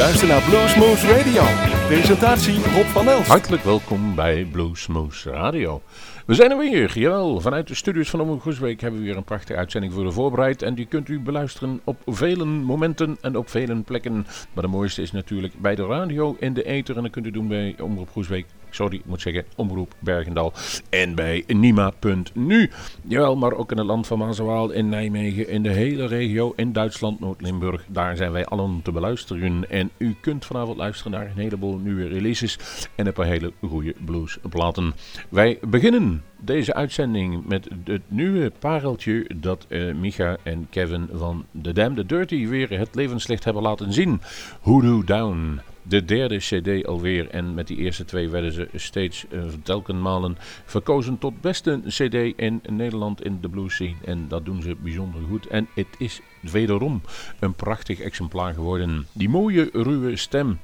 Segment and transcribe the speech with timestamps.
[0.00, 1.42] luistert naar Bluesmoose Radio.
[1.86, 3.26] Presentatie Rob van Els.
[3.26, 5.82] Hartelijk welkom bij Bluesmoose Radio.
[6.26, 7.40] We zijn er weer, jawel.
[7.40, 10.62] Vanuit de studios van Omroep Groesbeek hebben we weer een prachtige uitzending voor u voorbereid.
[10.62, 14.26] En die kunt u beluisteren op vele momenten en op vele plekken.
[14.52, 16.96] Maar de mooiste is natuurlijk bij de radio in de ether.
[16.96, 20.52] En dat kunt u doen bij Omroep Groesbeek sorry, ik moet zeggen, Omroep Bergendal.
[20.90, 22.70] En bij Nima.nu.
[23.02, 26.72] Jawel, maar ook in het land van Maaswaal, in Nijmegen, in de hele regio, in
[26.72, 27.84] Duitsland, Noord-Limburg.
[27.88, 29.70] Daar zijn wij allen te beluisteren.
[29.70, 32.58] En u kunt vanavond luisteren naar een heleboel nieuwe releases
[32.94, 34.94] en een paar hele goede bluesplaten.
[35.28, 41.72] Wij beginnen deze uitzending met het nieuwe pareltje dat uh, Micha en Kevin van The
[41.72, 44.20] Damn The Dirty weer het levenslicht hebben laten zien.
[44.60, 47.28] Hoodoo Down de derde cd alweer.
[47.28, 52.62] En met die eerste twee werden ze steeds uh, telkenmalen verkozen tot beste cd in
[52.68, 53.96] Nederland in de blues scene.
[54.04, 55.46] En dat doen ze bijzonder goed.
[55.46, 57.02] En het is wederom
[57.38, 59.06] een prachtig exemplaar geworden.
[59.12, 60.58] Die mooie ruwe stem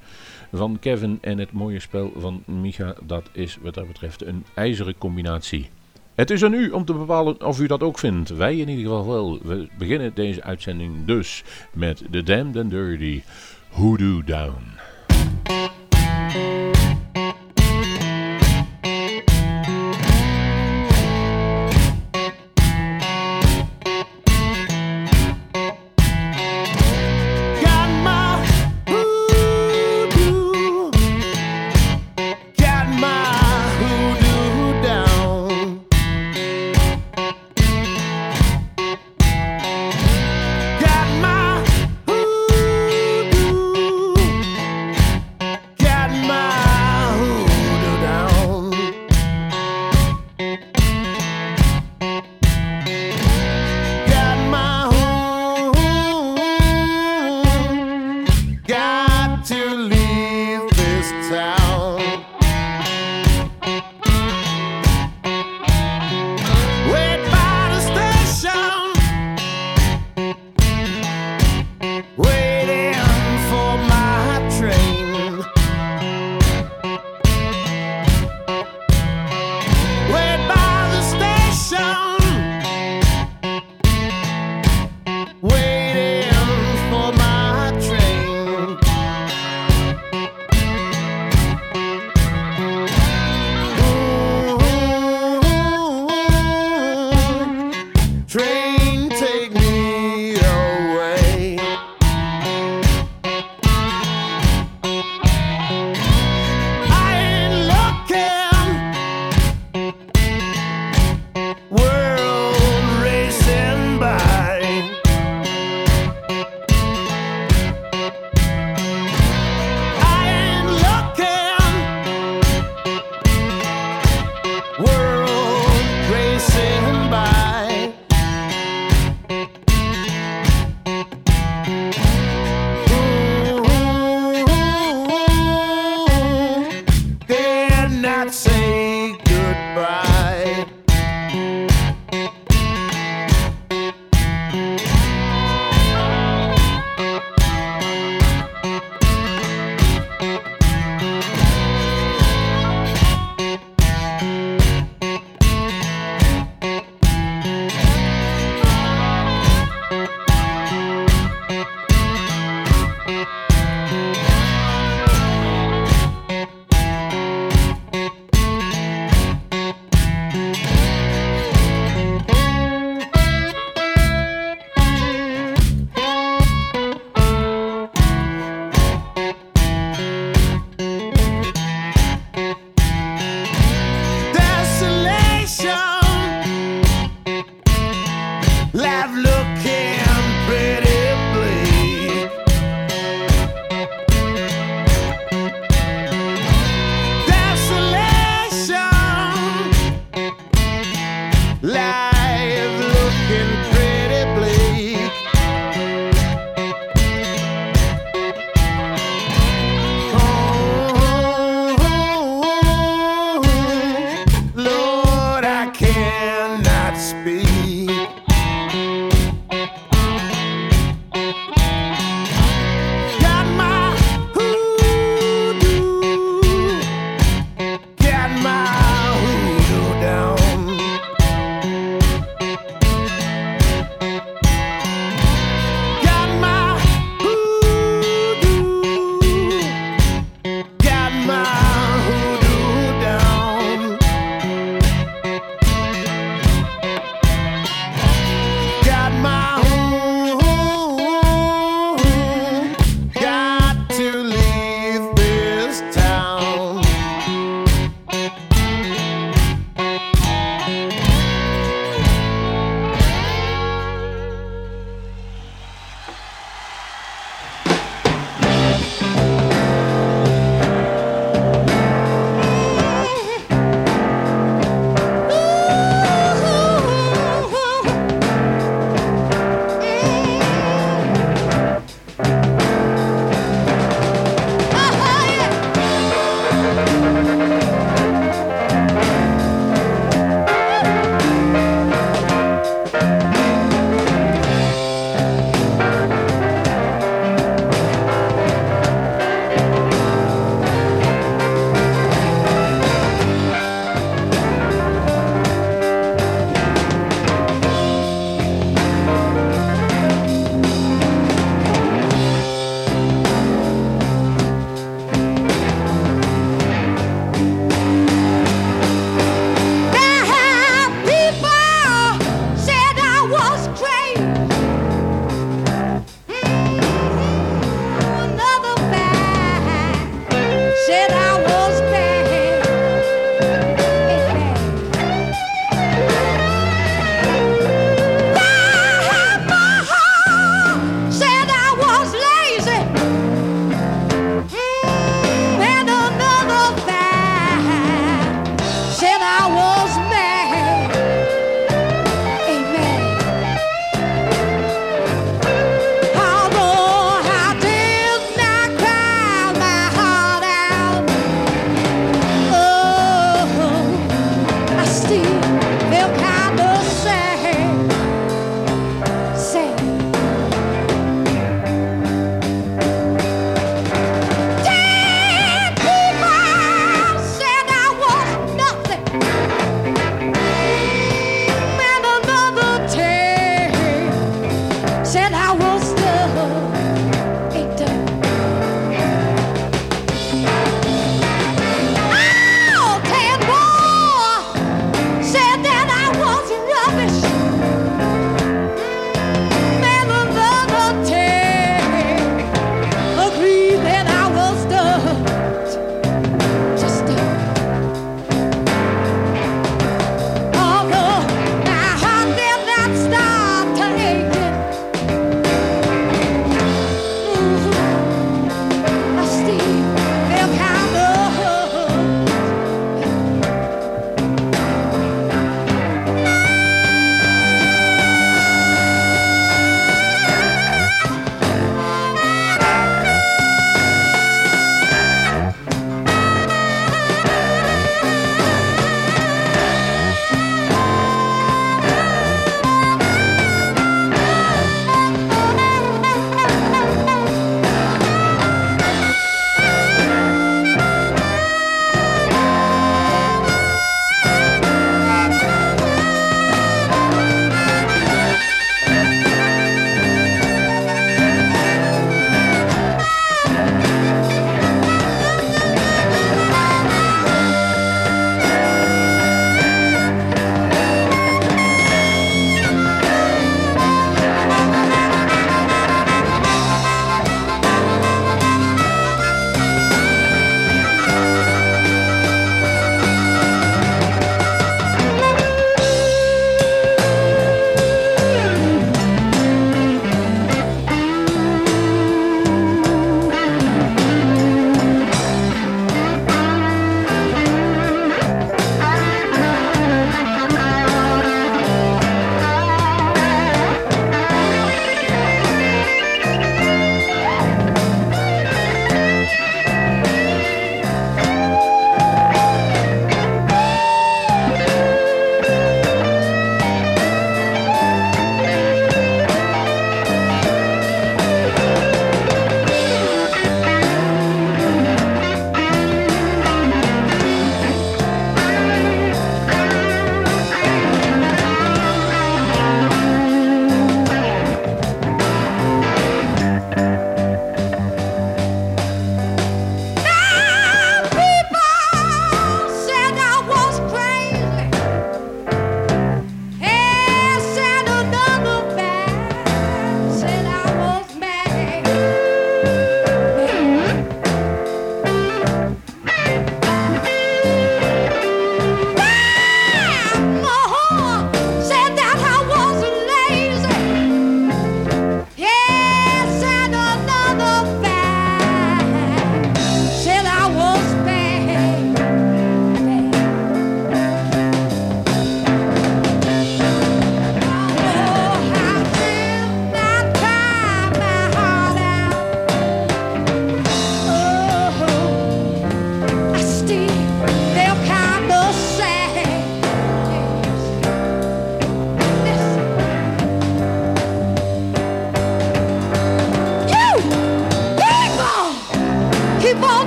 [0.52, 4.98] van Kevin en het mooie spel van Micha, dat is wat dat betreft een ijzeren
[4.98, 5.70] combinatie.
[6.14, 8.30] Het is aan u om te bepalen of u dat ook vindt.
[8.30, 9.38] Wij in ieder geval wel.
[9.42, 13.22] We beginnen deze uitzending dus met The Damned and Dirty
[13.70, 14.75] Hoodoo Down.
[16.34, 16.65] Música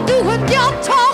[0.06, 1.09] do what you're told.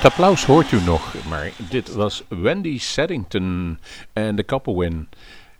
[0.00, 3.78] Het applaus hoort u nog, maar dit was Wendy Seddington
[4.12, 5.08] en de Couple en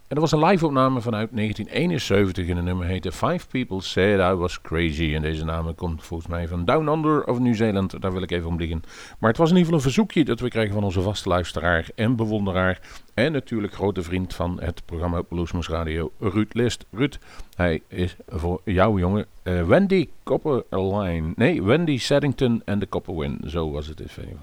[0.09, 4.61] dat was een live-opname vanuit 1971 en de nummer heette Five People Said I Was
[4.61, 5.15] Crazy.
[5.15, 8.49] En deze naam komt volgens mij van Down Under of Nieuw-Zeeland, daar wil ik even
[8.49, 8.83] om liggen.
[9.19, 11.89] Maar het was in ieder geval een verzoekje dat we kregen van onze vaste luisteraar
[11.95, 12.81] en bewonderaar.
[13.21, 16.85] En natuurlijk grote vriend van het programma Bluesmoes Radio, Ruud List.
[16.91, 17.19] Ruud,
[17.57, 21.33] hij is voor jou jongen uh, Wendy Copperline.
[21.37, 23.41] Nee, Wendy Seddington en de Copperwin.
[23.47, 24.37] Zo was het in ieder.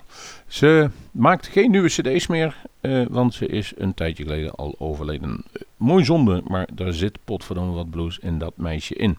[0.47, 5.29] Ze maakt geen nieuwe cd's meer, uh, want ze is een tijdje geleden al overleden.
[5.29, 9.17] Uh, mooi zonde, maar daar zit potverdomme wat blues in dat meisje in.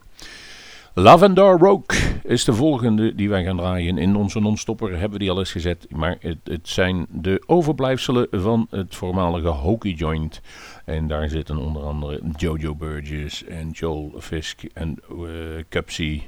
[0.99, 3.99] Lavender Rogue is de volgende die wij gaan draaien.
[3.99, 5.87] In onze non-stopper hebben we die al eens gezet.
[5.91, 10.41] Maar het, het zijn de overblijfselen van het voormalige Hokey Joint.
[10.85, 16.21] En daar zitten onder andere Jojo Burgess en Joel Fisk en uh.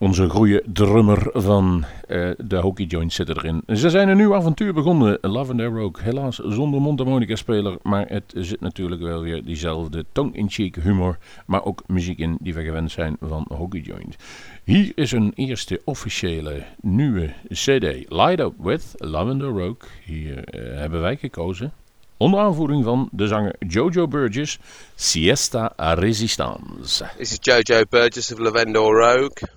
[0.00, 3.62] Onze goede drummer van uh, de Hockey Joint zit erin.
[3.66, 6.02] Ze zijn een nieuw avontuur begonnen, Lavender Rogue.
[6.02, 12.18] Helaas zonder mondharmonica-speler, maar het zit natuurlijk wel weer diezelfde tongue-in-cheek humor, maar ook muziek
[12.18, 14.16] in die we gewend zijn van Hockey Joint.
[14.64, 19.88] Hier is een eerste officiële nieuwe CD, Light Up With Lavender Rogue.
[20.04, 21.72] Hier uh, hebben wij gekozen,
[22.16, 24.58] onder aanvoering van de zanger Jojo Burgess,
[24.94, 27.04] Siesta Resistance.
[27.16, 29.48] This is Jojo Burgess of Lavender Rogue.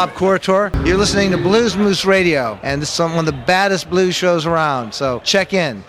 [0.06, 0.86] Bob Corritor.
[0.86, 4.46] You're listening to Blues Moose Radio, and this is one of the baddest blues shows
[4.46, 4.92] around.
[4.94, 5.82] So check in.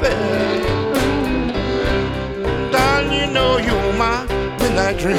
[0.00, 0.14] Dirty.
[2.72, 4.26] Don't you know you're my
[4.58, 5.18] midnight dream?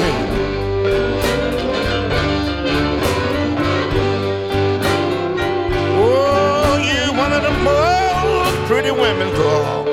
[5.98, 9.86] Oh, you one of the most pretty women, girl.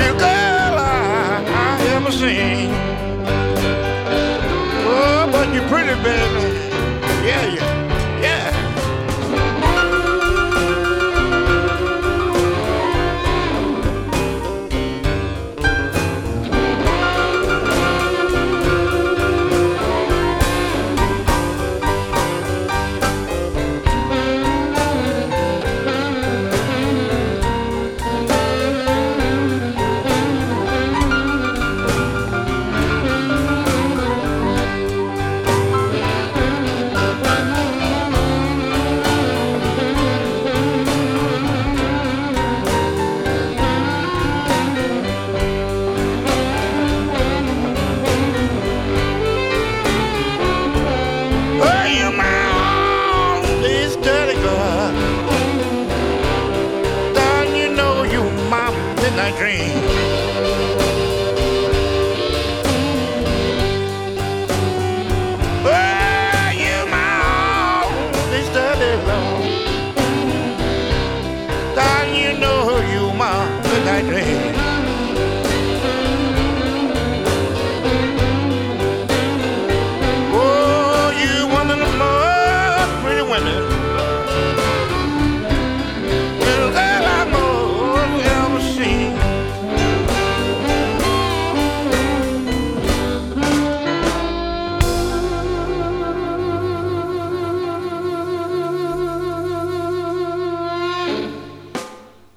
[0.00, 2.70] You girl I, I ever seen.
[4.84, 6.41] Oh, but you're pretty, baby.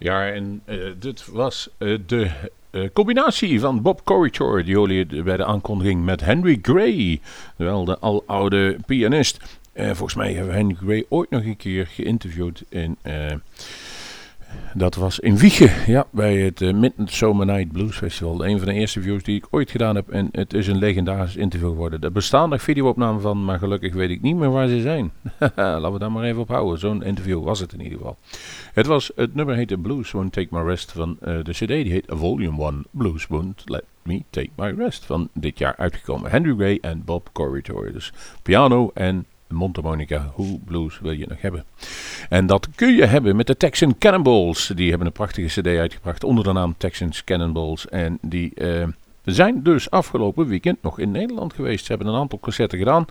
[0.05, 2.31] Ja, en eh, dit was eh, de
[2.69, 7.21] eh, combinatie van Bob Corritor, die jullie bij de aankondiging met Henry Gray,
[7.55, 9.59] wel de aloude pianist.
[9.75, 12.97] Volgens mij hebben we Henry Gray ooit nog een keer geïnterviewd in...
[14.47, 18.45] eh, dat was in Wiegen, ja, bij het uh, Midnight Summer Night Blues Festival.
[18.45, 20.09] Een van de eerste views die ik ooit gedaan heb.
[20.09, 22.01] En het is een legendarisch interview geworden.
[22.01, 25.11] Er bestaan nog videoopnamen van, maar gelukkig weet ik niet meer waar ze zijn.
[25.55, 26.79] Laten we daar maar even op houden.
[26.79, 28.17] Zo'n interview was het in ieder geval.
[28.73, 31.67] Het, was, het nummer heette Blues Won't Take My Rest van uh, de cd.
[31.67, 35.05] Die heet Volume 1 Blues Won't Let Me Take My Rest.
[35.05, 36.31] Van dit jaar uitgekomen.
[36.31, 37.91] Henry Gray en Bob Corritor.
[37.91, 41.65] Dus piano en mondharmonica, hoe blues wil je nog hebben?
[42.29, 44.71] En dat kun je hebben met de Texan Cannonballs.
[44.75, 47.87] Die hebben een prachtige cd uitgebracht onder de naam Texans Cannonballs.
[47.87, 48.87] En die uh,
[49.23, 51.85] zijn dus afgelopen weekend nog in Nederland geweest.
[51.85, 53.05] Ze hebben een aantal concerten gedaan,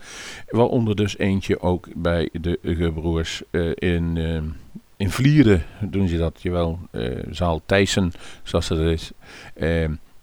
[0.48, 4.40] waaronder dus eentje ook bij de gebroers uh, in, uh,
[4.96, 9.12] in Vlieren doen ze dat, jawel, uh, zaal Thijssen, zoals het is.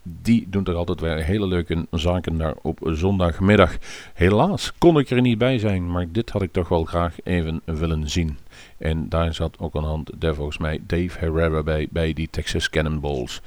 [0.02, 3.76] Die doen er altijd weer hele leuke zaken daar op zondagmiddag.
[4.14, 7.60] Helaas kon ik er niet bij zijn, maar dit had ik toch wel graag even
[7.64, 8.38] willen zien.
[8.78, 12.70] En daar zat ook de hand, daar volgens mij Dave Herrera bij, bij die Texas
[12.70, 13.40] Cannonballs.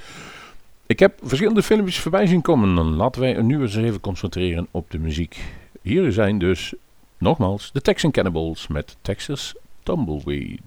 [0.86, 2.96] Ik heb verschillende filmpjes voorbij zien komen.
[2.96, 5.44] Laten wij nu eens even concentreren op de muziek.
[5.82, 6.74] Hier zijn dus,
[7.18, 10.60] nogmaals, de Texan Cannibals met Texas Tumbleweed.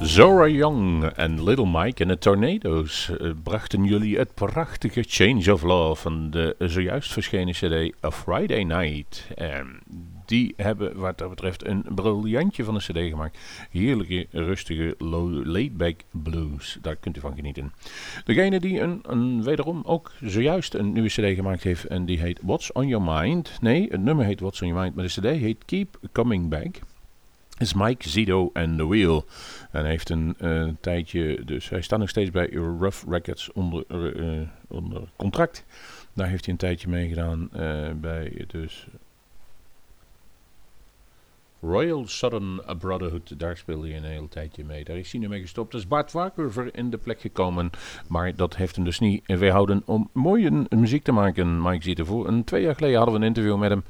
[0.00, 5.62] Zora Young en Little Mike en de Tornadoes eh, brachten jullie het prachtige Change of
[5.62, 9.28] Love van de zojuist verschenen CD A Friday Night.
[10.24, 13.38] Die hebben wat dat betreft een briljantje van een CD gemaakt.
[13.70, 14.94] Heerlijke, rustige,
[15.44, 16.78] laid-back blues.
[16.82, 17.72] Daar kunt u van genieten.
[18.24, 22.40] Degene die een, een, wederom ook zojuist een nieuwe CD gemaakt heeft en die heet
[22.42, 23.58] What's on Your Mind.
[23.60, 26.80] Nee, het nummer heet What's on Your Mind, maar de CD heet Keep Coming Back
[27.58, 29.24] is Mike Zido en The Wheel.
[29.70, 33.84] En hij heeft een eh, tijdje, dus hij staat nog steeds bij Rough Records onder,
[33.88, 35.64] eh, onder contract.
[36.12, 38.86] Daar heeft hij een tijdje meegedaan eh bij dus
[41.60, 43.38] Royal Southern Brotherhood.
[43.38, 44.84] Daar speelde hij een heel tijdje mee.
[44.84, 45.74] Daar is hij nu mee gestopt.
[45.74, 47.70] Is Bart Wakerver in de plek gekomen.
[48.08, 51.62] Maar dat heeft hem dus niet weerhouden om mooie muziek te maken.
[51.62, 52.04] Mike Zido.
[52.04, 53.84] Voor een twee jaar geleden hadden we een interview met hem.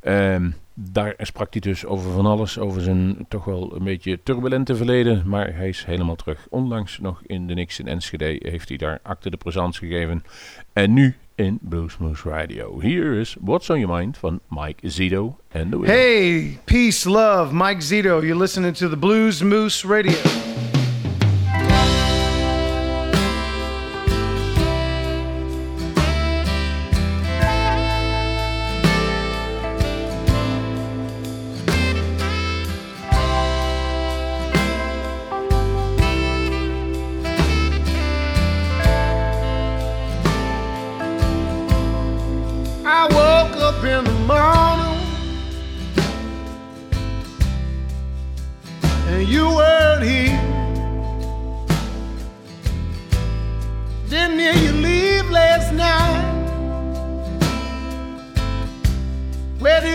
[0.00, 0.50] Ehm,
[0.90, 5.22] daar sprak hij dus over van alles, over zijn toch wel een beetje turbulente verleden.
[5.26, 6.46] Maar hij is helemaal terug.
[6.50, 10.24] Onlangs nog in de Nix in Enschede heeft hij daar acte de présence gegeven.
[10.72, 12.80] En nu in Blues Moose Radio.
[12.80, 17.80] Here is What's on Your Mind van Mike Zito and the Hey, peace, love, Mike
[17.80, 18.20] Zito.
[18.20, 20.51] You're listening to the Blues Moose Radio.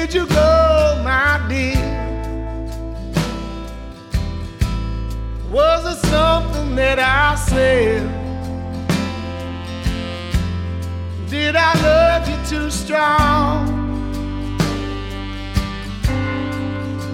[0.08, 1.76] did you go, my dear?
[5.52, 8.08] Was it something that I said?
[11.30, 13.68] Did I love you too strong?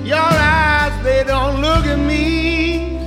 [0.05, 2.99] Your eyes, they don't look at me.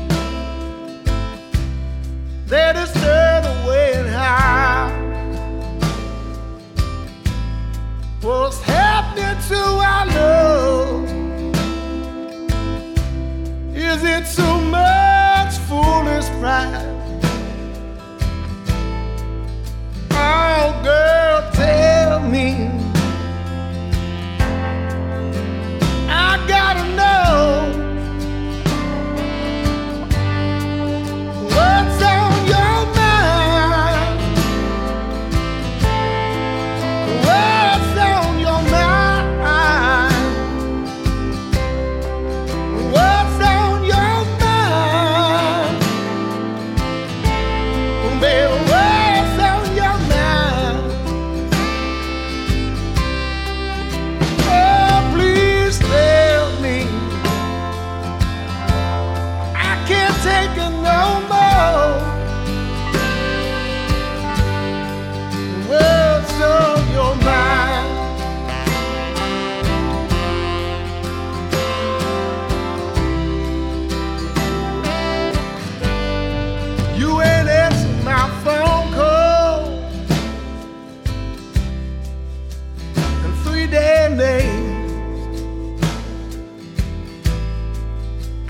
[2.47, 4.91] They're just turned away and high.
[8.21, 8.86] What's happening?
[13.97, 16.85] Is it too much foolish pride?
[20.13, 21.06] Oh, girl.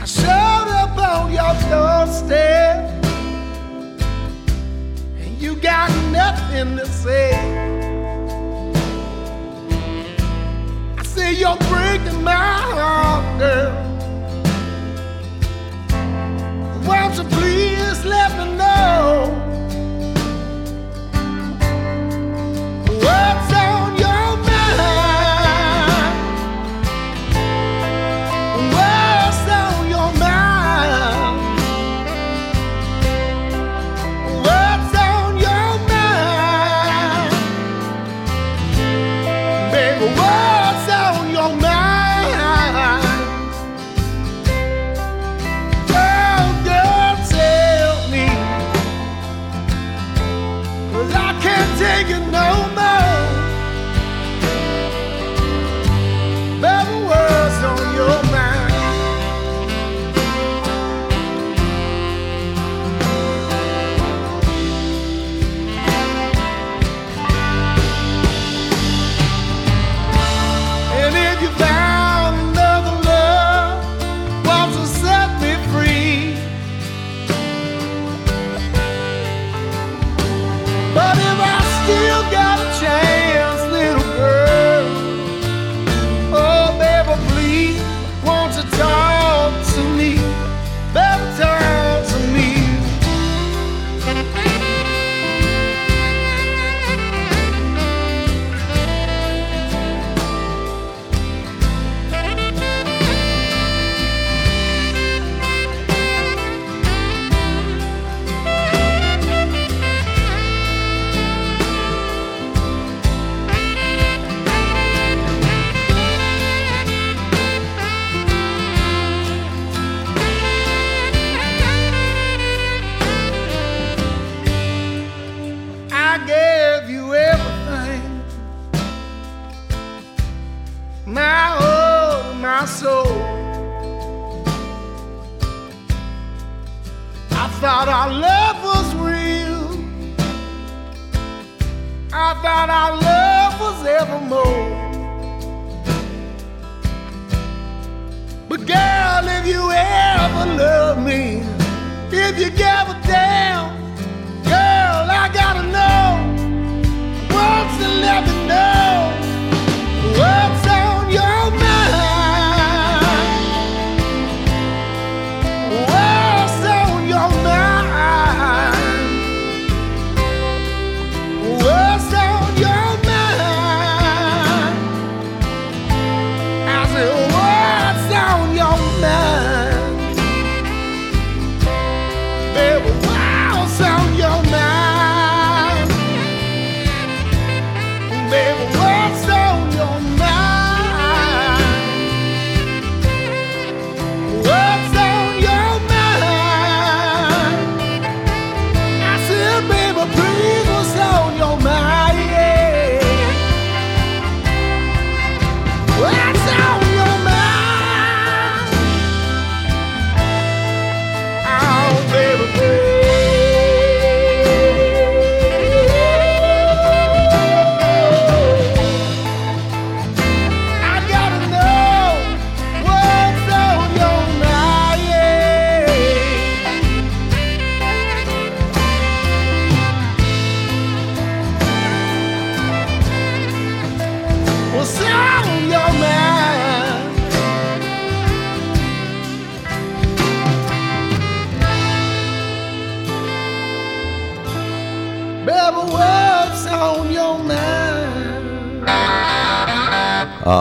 [0.06, 3.04] Showed up on your doorstep,
[5.18, 7.32] and you got nothing to say.
[10.96, 13.85] I say you're breaking my heart, girl.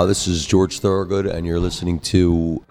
[0.05, 2.63] This is George Thorogood, and you're listening to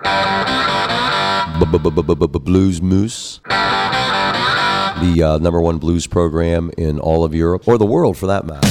[2.39, 8.17] Blues Moose, the uh, number one blues program in all of Europe, or the world
[8.17, 8.69] for that matter.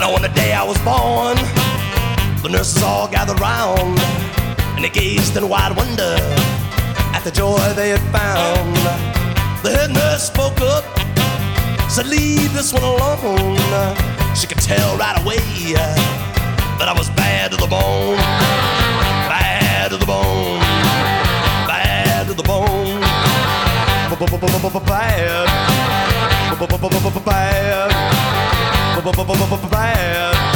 [0.00, 1.36] Now on the day I was born,
[2.42, 3.98] the nurses all gathered round,
[4.76, 6.45] and they gazed in wide wonder
[7.26, 8.76] the joy they had found.
[9.64, 10.84] The head nurse spoke up,
[11.90, 13.58] said, "Leave this one alone."
[14.36, 15.42] She could tell right away
[16.78, 18.16] that I was bad to the bone,
[19.32, 20.60] bad to the bone,
[21.66, 23.00] bad to the bone,
[24.86, 25.46] bad, bad,
[29.70, 30.55] bad,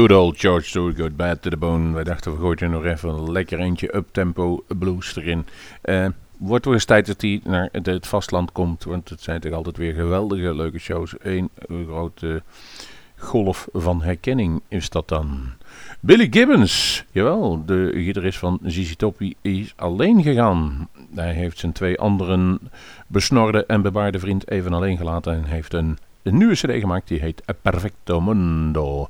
[0.00, 1.94] good old George Stewart, Bad to the Bone.
[1.94, 5.46] Wij dachten, we gooien er nog even een lekker eentje up-tempo blues erin.
[5.84, 9.52] Uh, wordt wel eens tijd dat hij naar het vastland komt, want het zijn toch
[9.52, 11.14] altijd weer geweldige, leuke shows.
[11.18, 12.42] Eén grote
[13.16, 15.40] golf van herkenning is dat dan.
[16.00, 20.88] Billy Gibbons, jawel, de gitarist van ZZ Top, is alleen gegaan.
[21.14, 22.58] Hij heeft zijn twee anderen
[23.06, 27.20] besnorde en bebaarde vriend even alleen gelaten en heeft een een nieuwe cd gemaakt, die
[27.20, 29.08] heet Perfecto Mundo.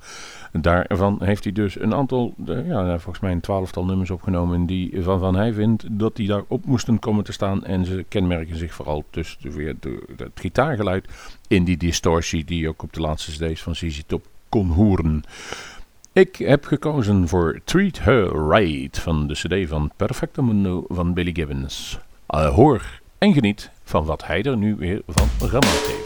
[0.53, 5.19] Daarvan heeft hij dus een aantal, ja, volgens mij een twaalftal nummers opgenomen die van,
[5.19, 7.65] van hij vindt dat die daarop moesten komen te staan.
[7.65, 9.77] En ze kenmerken zich vooral tussen weer
[10.17, 11.09] het gitaargeluid
[11.49, 15.23] in die distortie die ook op de laatste cd's van ZZ Top kon horen.
[16.13, 21.33] Ik heb gekozen voor Treat Her Right van de cd van Perfecto Mundo van Billy
[21.33, 21.99] Gibbons.
[22.31, 26.00] Uh, hoor en geniet van wat hij er nu weer van gemaakt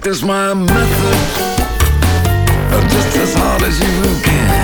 [0.00, 1.18] practice my method
[2.88, 4.57] just as hard as you can.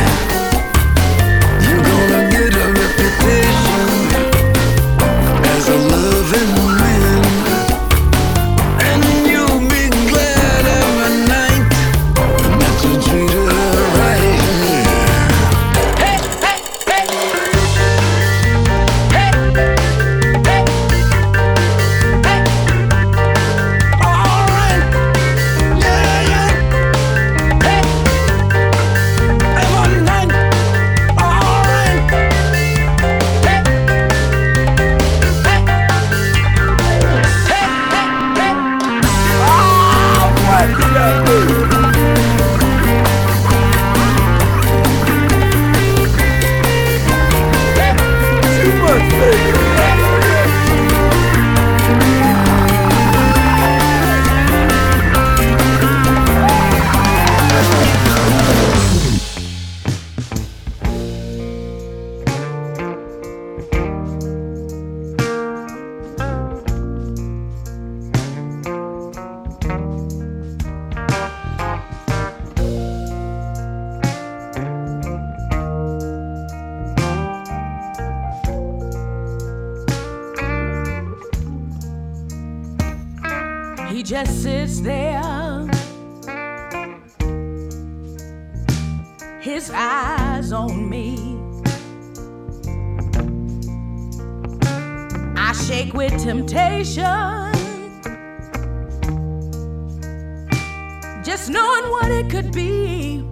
[101.24, 103.24] Just knowing what it could be.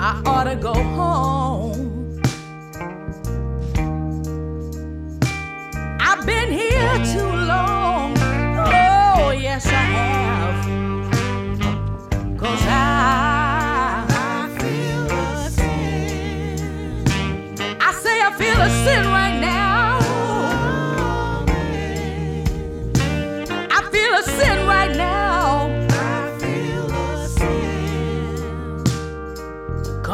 [0.00, 2.20] I ought to go home.
[6.00, 8.16] I've been here too long.
[8.18, 10.66] Oh, yes, I have.
[12.38, 13.31] Cause I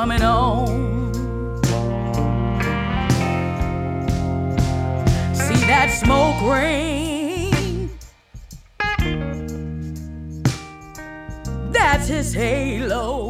[0.09, 1.13] coming on.
[5.35, 7.91] See that smoke ring?
[11.71, 13.28] That's his halo.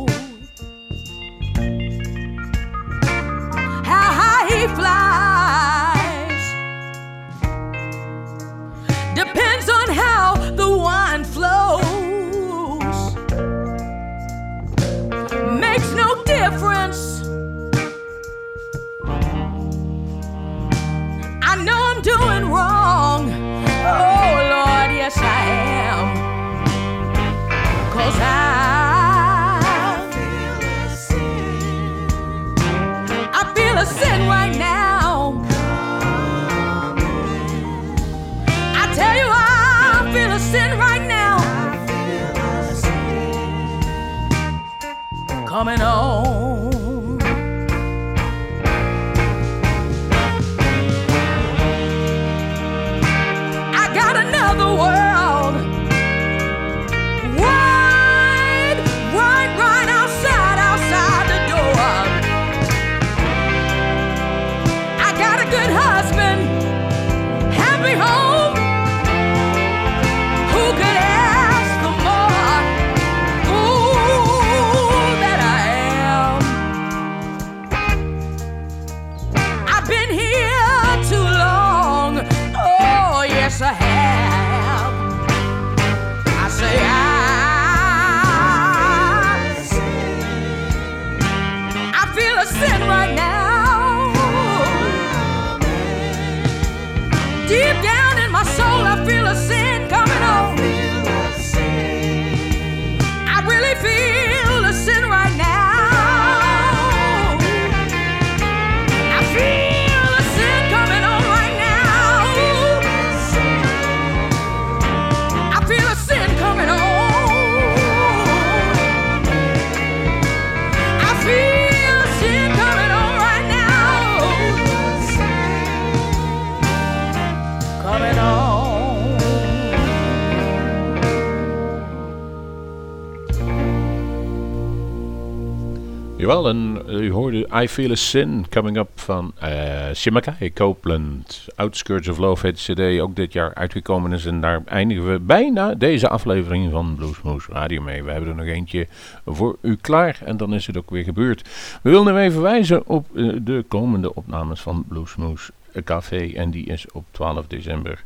[136.46, 139.48] En u hoorde I Feel a Sin coming up van uh,
[139.94, 141.46] Shimakai Copeland.
[141.56, 144.26] Outskirts of Love heet cd, ook dit jaar uitgekomen is.
[144.26, 148.02] En daar eindigen we bijna deze aflevering van Bluesmoose Radio mee.
[148.02, 148.86] We hebben er nog eentje
[149.26, 151.42] voor u klaar en dan is het ook weer gebeurd.
[151.82, 155.52] We willen even wijzen op uh, de komende opnames van Bluesmoose
[155.84, 156.32] Café.
[156.34, 158.04] En die is op 12 december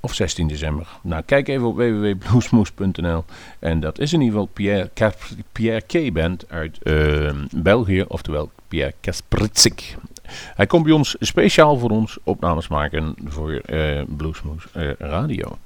[0.00, 0.86] of 16 december.
[1.02, 3.24] Nou, kijk even op www.bluesmoes.nl.
[3.58, 4.90] En dat is in ieder geval Pierre,
[5.52, 6.12] Pierre K.
[6.12, 9.96] Band uit uh, België, oftewel Pierre Kaspritsik.
[10.30, 15.58] Hij komt bij ons speciaal voor ons opnames maken voor uh, Bluesmoes uh, Radio.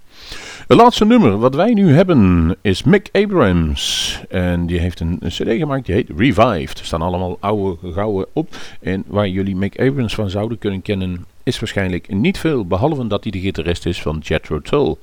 [0.67, 4.21] Het laatste nummer wat wij nu hebben is Mick Abrams.
[4.29, 6.79] En die heeft een cd gemaakt, die heet Revived.
[6.79, 8.57] Er staan allemaal oude gouden op.
[8.81, 13.23] En waar jullie Mick Abrams van zouden kunnen kennen is waarschijnlijk niet veel, behalve dat
[13.23, 14.97] hij de gitarist is van Jethro Tull.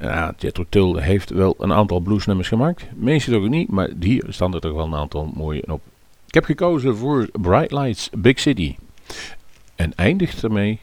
[0.00, 4.54] Uh, Jethro Tull heeft wel een aantal bluesnummers gemaakt, meestal ook niet, maar hier staan
[4.54, 5.80] er toch wel een aantal mooie op.
[6.26, 8.76] Ik heb gekozen voor Bright Lights Big City.
[9.74, 10.78] En eindigt ermee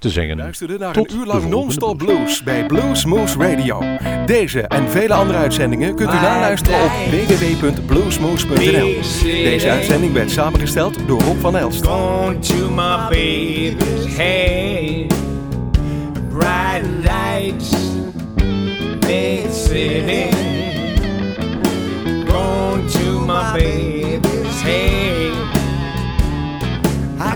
[0.00, 0.34] te.
[0.36, 2.16] Luisterde naar tot een uur de lang non-stop blues.
[2.16, 3.82] blues bij Blues Moose Radio.
[4.26, 8.94] Deze en vele andere uitzendingen kunt u naluisteren op www.bluesmoose.nl.
[9.22, 11.86] Deze uitzending werd samengesteld door Rob van Elst.
[11.86, 15.14] Gone to my baby's head.
[16.28, 17.70] Bright lights,
[19.00, 20.36] big city.
[22.26, 23.99] Gone to my baby's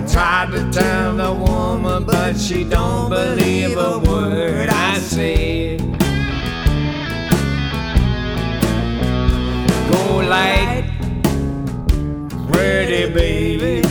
[0.08, 5.80] tried to tell the woman, but she don't believe a word I said.
[9.90, 10.84] Go light,
[12.50, 13.82] pretty baby.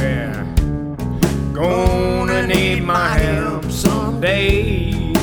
[1.54, 5.14] Gonna need my help someday.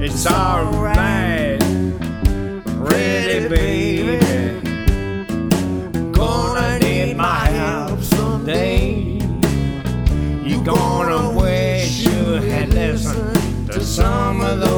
[0.00, 1.60] it's alright.
[2.84, 4.18] Pretty baby,
[6.12, 6.47] gonna
[13.98, 14.77] some of those